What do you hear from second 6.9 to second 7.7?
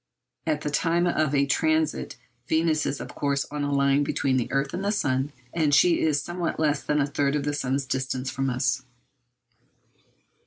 a third of the